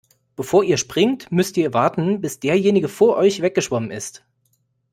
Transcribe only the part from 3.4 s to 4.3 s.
weggeschwommen ist.